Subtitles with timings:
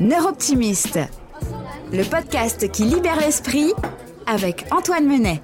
[0.00, 0.98] Neuroptimiste,
[1.92, 3.72] le podcast qui libère l'esprit
[4.26, 5.40] avec Antoine Menet.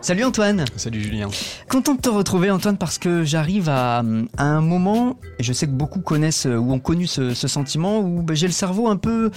[0.00, 0.64] Salut Antoine.
[0.76, 1.28] Salut Julien.
[1.68, 4.02] Content de te retrouver Antoine parce que j'arrive à,
[4.38, 8.34] un moment, et je sais que beaucoup connaissent ou ont connu ce, sentiment, où ben,
[8.34, 9.30] j'ai le cerveau un peu,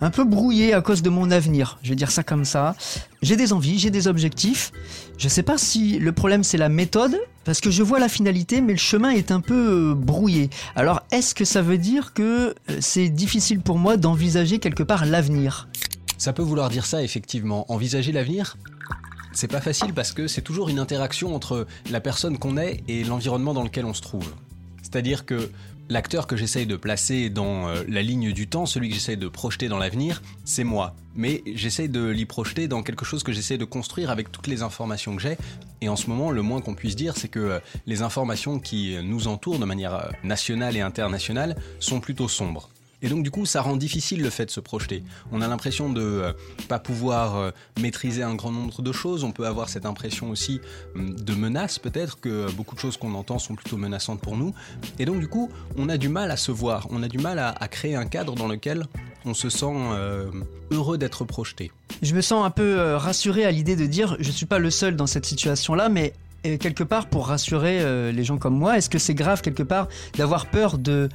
[0.00, 1.78] un peu brouillé à cause de mon avenir.
[1.82, 2.74] Je vais dire ça comme ça.
[3.20, 4.72] J'ai des envies, j'ai des objectifs.
[5.18, 8.60] Je sais pas si le problème c'est la méthode, parce que je vois la finalité,
[8.60, 10.50] mais le chemin est un peu euh, brouillé.
[10.76, 15.06] Alors est-ce que ça veut dire que euh, c'est difficile pour moi d'envisager quelque part
[15.06, 15.68] l'avenir?
[16.18, 17.70] Ça peut vouloir dire ça, effectivement.
[17.72, 18.56] Envisager l'avenir,
[19.32, 23.02] c'est pas facile parce que c'est toujours une interaction entre la personne qu'on est et
[23.04, 24.32] l'environnement dans lequel on se trouve.
[24.82, 25.50] C'est-à-dire que
[25.92, 29.28] l'acteur que j'essaye de placer dans euh, la ligne du temps, celui que j'essaye de
[29.28, 30.94] projeter dans l'avenir, c'est moi.
[31.14, 34.62] Mais j'essaye de l'y projeter dans quelque chose que j'essaie de construire avec toutes les
[34.62, 35.36] informations que j'ai.
[35.82, 38.96] Et en ce moment, le moins qu'on puisse dire, c'est que euh, les informations qui
[39.04, 42.70] nous entourent de manière euh, nationale et internationale sont plutôt sombres.
[43.02, 45.02] Et donc du coup, ça rend difficile le fait de se projeter.
[45.32, 46.32] On a l'impression de euh,
[46.68, 47.50] pas pouvoir euh,
[47.80, 49.24] maîtriser un grand nombre de choses.
[49.24, 50.60] On peut avoir cette impression aussi
[50.94, 54.54] hum, de menace peut-être que beaucoup de choses qu'on entend sont plutôt menaçantes pour nous.
[54.98, 56.86] Et donc du coup, on a du mal à se voir.
[56.90, 58.86] On a du mal à, créer un cadre dans lequel
[59.24, 60.30] on se sent euh,
[60.70, 61.72] heureux d'être projeté.
[62.02, 64.94] Je me sens un peu rassuré à l'idée de dire je suis pas le seul
[64.94, 69.14] dans cette situation-là, mais quelque part pour rassurer les gens comme moi, est-ce que c'est
[69.14, 71.08] grave quelque part d'avoir peur de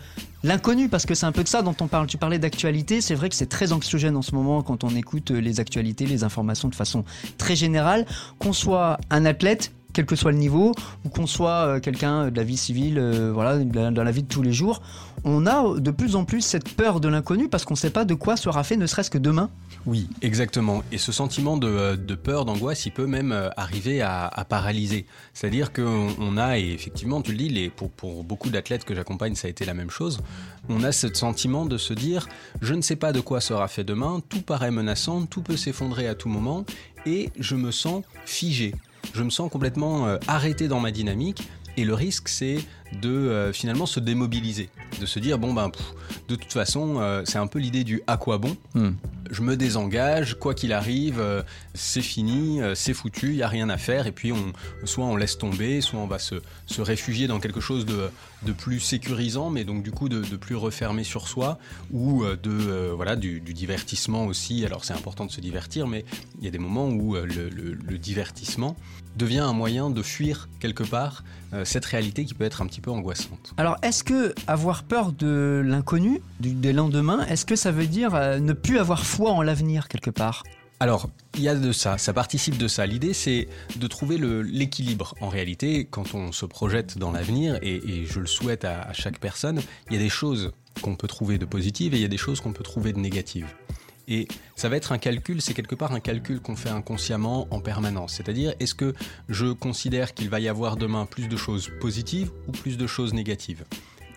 [0.47, 2.07] L'inconnu, parce que c'est un peu de ça dont on parle.
[2.07, 5.31] Tu parlais d'actualité, c'est vrai que c'est très anxiogène en ce moment quand on écoute
[5.31, 7.03] euh, les actualités, les informations de façon
[7.37, 8.05] très générale.
[8.39, 12.37] Qu'on soit un athlète, quel que soit le niveau, ou qu'on soit euh, quelqu'un de
[12.37, 14.83] la vie civile, euh, voilà, dans la vie de tous les jours,
[15.23, 18.05] on a de plus en plus cette peur de l'inconnu parce qu'on ne sait pas
[18.05, 19.49] de quoi sera fait, ne serait-ce que demain.
[19.87, 20.83] Oui, exactement.
[20.91, 25.07] Et ce sentiment de, peur, d'angoisse, il peut même arriver à, paralyser.
[25.33, 29.49] C'est-à-dire qu'on a, et effectivement, tu le dis, pour beaucoup d'athlètes que j'accompagne, ça a
[29.49, 30.19] été la même chose.
[30.69, 32.27] On a ce sentiment de se dire,
[32.61, 36.07] je ne sais pas de quoi sera fait demain, tout paraît menaçant, tout peut s'effondrer
[36.07, 36.65] à tout moment,
[37.07, 38.75] et je me sens figé
[39.13, 41.47] je me sens complètement euh, arrêté dans ma dynamique.
[41.79, 42.57] Et le risque, c'est
[43.01, 44.69] de euh, finalement se démobiliser,
[44.99, 45.69] de se dire bon ben
[46.27, 48.57] de toute façon euh, c'est un peu l'idée du à quoi bon.
[48.73, 48.93] Hmm.
[49.29, 51.21] Je me désengage, quoi qu'il arrive,
[51.73, 54.07] c'est fini, c'est foutu, il y a rien à faire.
[54.07, 54.53] Et puis on,
[54.85, 56.35] soit on laisse tomber, soit on va se,
[56.65, 58.09] se réfugier dans quelque chose de,
[58.45, 61.59] de, plus sécurisant, mais donc du coup de, plus refermé sur soi,
[61.91, 64.65] ou de voilà du, divertissement aussi.
[64.65, 66.05] Alors c'est important de se divertir, mais
[66.39, 68.75] il y a des moments où le, le, divertissement
[69.15, 71.23] devient un moyen de fuir quelque part
[71.63, 73.53] cette réalité qui peut être un petit peu angoissante.
[73.57, 78.39] Alors, est-ce que avoir peur de l'inconnu, des lendemains, est-ce que ça veut dire euh,
[78.39, 80.43] ne plus avoir foi en l'avenir quelque part?
[80.79, 82.85] Alors, il y a de ça, ça participe de ça.
[82.85, 85.15] L'idée, c'est de trouver l'équilibre.
[85.21, 89.59] En réalité, quand on se projette dans l'avenir, et, je le souhaite à chaque personne,
[89.89, 90.51] il y a des choses
[90.83, 92.99] qu'on peut trouver de positives et il y a des choses qu'on peut trouver de
[92.99, 93.47] négatives.
[94.07, 97.59] Et ça va être un calcul, c'est quelque part un calcul qu'on fait inconsciemment en
[97.59, 98.13] permanence.
[98.13, 98.93] C'est-à-dire, est-ce que
[99.27, 103.13] je considère qu'il va y avoir demain plus de choses positives ou plus de choses
[103.13, 103.65] négatives?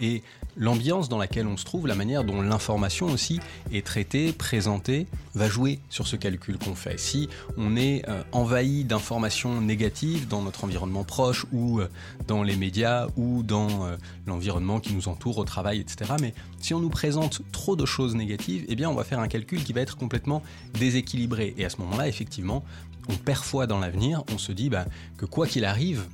[0.00, 0.22] Et
[0.56, 3.40] l'ambiance dans laquelle on se trouve, la manière dont l'information aussi
[3.72, 6.98] est traitée, présentée, va jouer sur ce calcul qu'on fait.
[6.98, 11.88] Si on est euh, envahi d'informations négatives dans notre environnement proche ou euh,
[12.26, 13.96] dans les médias ou dans euh,
[14.26, 16.12] l'environnement qui nous entoure au travail, etc.
[16.20, 19.28] Mais si on nous présente trop de choses négatives, eh bien on va faire un
[19.28, 20.42] calcul qui va être complètement
[20.74, 21.54] déséquilibré.
[21.56, 22.64] Et à ce moment-là, effectivement,
[23.08, 26.04] on perd foi dans l'avenir, on se dit bah, que quoi qu'il arrive,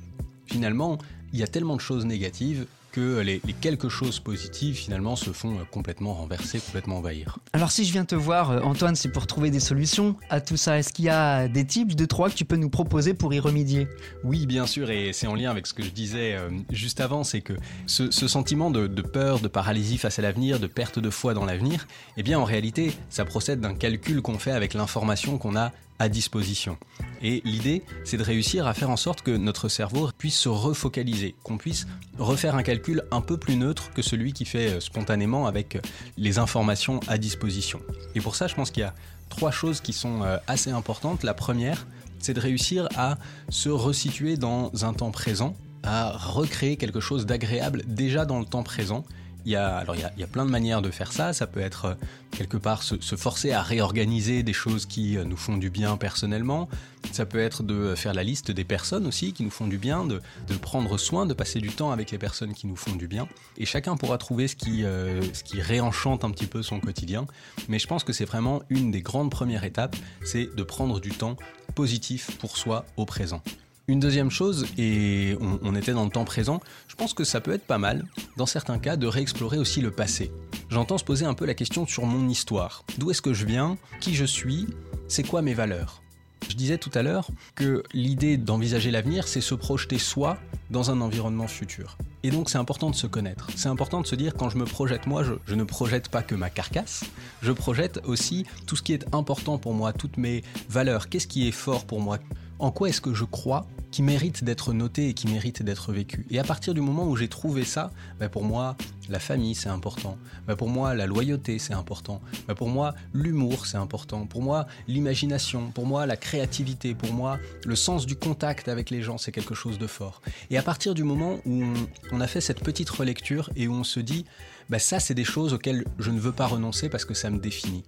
[0.45, 0.97] finalement,
[1.33, 2.65] il y a tellement de choses négatives
[2.97, 7.37] que les, quelques choses positives finalement se font euh, complètement renverser, complètement envahir.
[7.53, 10.57] Alors si je viens te voir, euh, Antoine, c'est pour trouver des solutions à tout
[10.57, 10.79] ça.
[10.79, 13.39] Est-ce qu'il y a des tips de trois que tu peux nous proposer pour y
[13.39, 13.87] remédier?
[14.23, 17.23] Oui, bien sûr, et c'est en lien avec ce que je disais euh, juste avant,
[17.23, 17.53] c'est que
[17.85, 21.45] ce, sentiment de, de, peur, de paralysie face à l'avenir, de perte de foi dans
[21.45, 21.87] l'avenir,
[22.17, 26.09] eh bien en réalité, ça procède d'un calcul qu'on fait avec l'information qu'on a à
[26.09, 26.77] disposition.
[27.21, 31.35] Et l'idée, c'est de réussir à faire en sorte que notre cerveau puisse se refocaliser,
[31.43, 31.87] qu'on puisse
[32.17, 35.81] refaire un calcul un peu plus neutre que celui qui fait euh, spontanément avec euh,
[36.17, 37.81] les informations à disposition.
[38.15, 38.93] Et pour ça, je pense qu'il y a
[39.29, 41.23] trois choses qui sont euh, assez importantes.
[41.23, 41.87] La première,
[42.19, 43.17] c'est de réussir à
[43.49, 48.63] se resituer dans un temps présent, à recréer quelque chose d'agréable déjà dans le temps
[48.63, 49.03] présent
[49.47, 51.31] il y a, alors il y a, plein de manières de faire ça.
[51.31, 51.93] Ça peut être euh,
[52.31, 56.67] quelque part se, forcer à réorganiser des choses qui euh, nous font du bien personnellement.
[57.13, 60.05] Ça peut être de faire la liste des personnes aussi qui nous font du bien,
[60.05, 60.19] de,
[60.61, 63.29] prendre soin, de passer du temps avec les personnes qui nous font du bien.
[63.57, 67.25] Et chacun pourra trouver euh, ce qui réenchante un petit peu son quotidien.
[67.69, 69.95] Mais je pense que c'est vraiment une des grandes premières étapes,
[70.25, 71.37] c'est de prendre du temps
[71.73, 73.41] positif pour soi au présent.
[73.89, 77.53] Une deuxième chose, et on, était dans le temps présent, je pense que ça peut
[77.53, 78.03] être pas mal,
[78.35, 80.29] dans certains cas, de réexplorer aussi le passé.
[80.69, 82.83] j'entends se poser un peu la question sur mon histoire.
[82.97, 83.77] D'où est-ce que je viens?
[84.01, 84.67] Qui je suis?
[85.07, 86.01] C'est quoi mes valeurs?
[86.49, 90.37] Je disais tout à l'heure que l'idée d'envisager l'avenir, c'est se projeter soi
[90.69, 91.97] dans un environnement futur.
[92.23, 93.47] Et donc c'est important de se connaître.
[93.55, 96.35] C'est important de se dire quand je me projette moi, je, ne projette pas que
[96.35, 97.05] ma carcasse,
[97.41, 101.07] je projette aussi tout ce qui est important pour moi, toutes mes valeurs.
[101.07, 102.17] Qu'est-ce qui est fort pour moi?
[102.59, 103.65] En quoi est-ce que je crois
[103.97, 106.27] qui mérite d'être noté et qui mérite d'être vécu.
[106.29, 107.89] Et à partir du moment où j'ai trouvé ça,
[108.19, 108.77] bah, pour moi,
[109.09, 110.19] la famille, c'est important.
[110.45, 112.21] Bah, pour moi, la loyauté, c'est important.
[112.47, 114.27] Bah, pour moi, l'humour, c'est important.
[114.27, 115.71] Pour moi, l'imagination.
[115.71, 116.93] Pour moi, la créativité.
[116.93, 120.21] Pour moi, le sens du contact avec les gens, c'est quelque chose de fort.
[120.51, 121.63] Et à partir du moment où
[122.11, 124.25] on, a fait cette petite relecture et où on se dit,
[124.69, 127.39] bah, ça, c'est des choses auxquelles je ne veux pas renoncer parce que ça me
[127.39, 127.83] définit.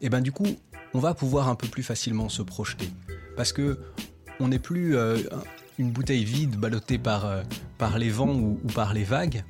[0.00, 0.56] Et ben du coup,
[0.94, 2.88] on va pouvoir un peu plus facilement se projeter.
[3.36, 3.78] Parce que
[4.40, 5.18] on n'est plus euh,
[5.78, 7.42] une bouteille vide ballottée par, euh,
[7.78, 9.44] par les vents ou, par les vagues.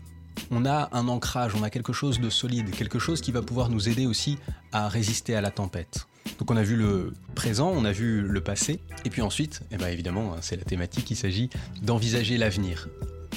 [0.51, 3.69] On a un ancrage, on a quelque chose de solide, quelque chose qui va pouvoir
[3.69, 4.39] nous aider aussi
[4.73, 6.07] à résister à la tempête.
[6.39, 9.77] Donc on a vu le présent, on a vu le passé, et puis ensuite, eh
[9.77, 11.51] ben évidemment, hein, c'est la thématique, il s'agit
[11.83, 12.89] d'envisager l'avenir.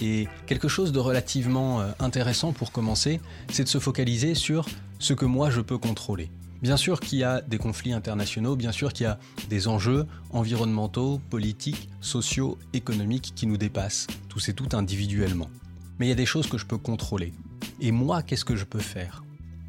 [0.02, 3.20] Et quelque chose de relativement euh, intéressant pour commencer,
[3.52, 4.66] c'est de se focaliser sur
[5.00, 6.30] ce que moi je peux contrôler.
[6.64, 9.20] Bien sûr qu'il y a des conflits internationaux, bien sûr qu'il y a
[9.50, 15.50] des enjeux environnementaux, politiques, sociaux, économiques qui nous dépassent, tous et toutes individuellement.
[16.00, 17.34] Mais il y a des choses que je peux contrôler.
[17.82, 19.26] Et moi, qu'est-ce que je peux faire?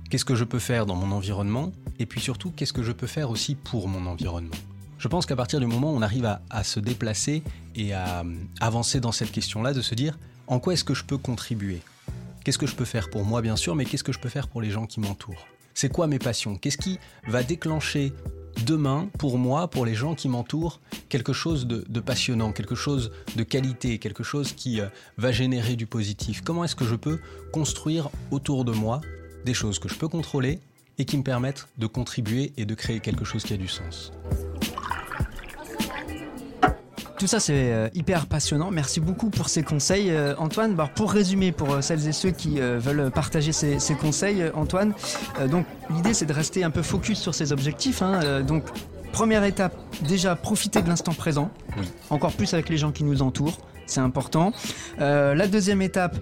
[0.09, 1.73] Qu'est-ce que je peux faire dans mon environnement?
[1.99, 4.55] Et puis surtout, qu'est-ce que je peux faire aussi pour mon environnement?
[4.99, 7.43] Je pense qu'à partir du moment où on arrive à, se déplacer
[7.75, 11.03] et à euh, avancer dans cette question-là, de se dire en quoi est-ce que je
[11.03, 11.81] peux contribuer?
[12.45, 14.47] Qu'est-ce que je peux faire pour moi, bien sûr, mais qu'est-ce que je peux faire
[14.47, 15.49] pour les gens qui m'entourent?
[15.75, 16.57] C'est quoi mes passions?
[16.57, 18.13] Qu'est-ce qui va déclencher
[18.65, 23.43] demain, pour moi, pour les gens qui m'entourent, quelque chose de, passionnant, quelque chose de
[23.43, 24.87] qualité, quelque chose qui euh,
[25.19, 26.43] va générer du positif?
[26.43, 27.19] Comment est-ce que je peux
[27.53, 29.01] construire autour de moi
[29.45, 30.61] des choses que je peux contrôler
[30.99, 34.13] et qui me permettent de contribuer et de créer quelque chose qui a du sens?
[37.19, 38.71] Tout ça, c'est euh, hyper passionnant.
[38.71, 40.75] Merci beaucoup pour ces conseils, euh, Antoine.
[40.75, 44.95] Bah, pour résumer, pour euh, celles et ceux qui veulent partager ces, conseils, Antoine,
[45.49, 48.03] donc l'idée, c'est de rester un peu focus sur ces objectifs.
[48.03, 48.43] Hein.
[48.43, 48.65] donc,
[49.13, 49.77] première étape,
[50.07, 51.51] déjà profiter de l'instant présent,
[52.11, 53.59] encore plus avec les gens qui nous entourent.
[53.87, 54.53] C'est important.
[54.99, 56.17] la deuxième étape,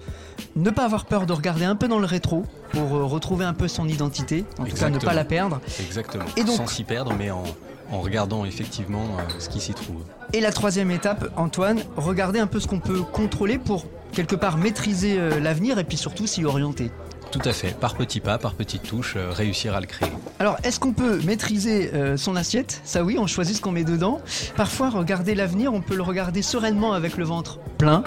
[0.57, 3.69] ne pas avoir peur de regarder un peu dans le rétro pour retrouver un peu
[3.69, 4.45] son identité.
[4.59, 5.61] En tout cas, ne pas la perdre.
[5.81, 6.25] Exactement.
[6.37, 7.45] Et donc, Sans s'y perdre, mais en,
[7.93, 10.03] en regardant effectivement euh, ce qui s'y trouve.
[10.33, 14.57] Et la troisième étape, Antoine, regarder un peu ce qu'on peut contrôler pour quelque part
[14.57, 16.91] maîtriser euh, l'avenir et puis surtout s'y orienter.
[17.31, 20.11] Tout à fait, par petits pas, par petites touches, euh, réussir à le créer.
[20.39, 22.81] Alors, est-ce qu'on peut maîtriser son assiette?
[22.85, 24.21] Ça oui, on choisit ce qu'on met dedans.
[24.57, 28.05] Parfois, regarder l'avenir, on peut le regarder sereinement avec le ventre plein.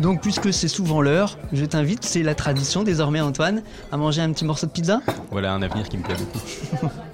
[0.00, 4.32] Donc, puisque c'est souvent l'heure, je t'invite, c'est la tradition désormais, Antoine, à manger un
[4.32, 5.00] petit morceau de pizza?
[5.30, 6.90] Voilà un avenir qui me plaît beaucoup.